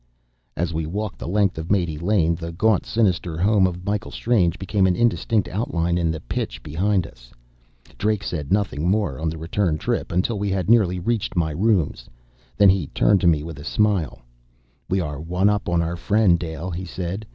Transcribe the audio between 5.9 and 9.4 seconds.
in the pitch behind us. Drake said nothing more on the